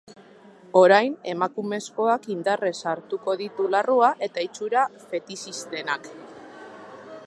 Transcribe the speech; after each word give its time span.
Orain, 0.79 1.13
emakumezkoak 1.33 2.25
indarrez 2.37 2.73
hartuko 2.93 3.37
ditu 3.45 3.69
larrua 3.75 4.13
eta 4.29 4.49
itxura 4.49 4.89
fetixistenak. 5.13 6.13